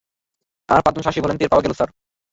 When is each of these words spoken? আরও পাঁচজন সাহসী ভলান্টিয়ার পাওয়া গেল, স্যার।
আরও 0.69 0.83
পাঁচজন 0.85 1.03
সাহসী 1.03 1.19
ভলান্টিয়ার 1.21 1.51
পাওয়া 1.51 1.63
গেল, 1.65 1.73
স্যার। 1.75 1.89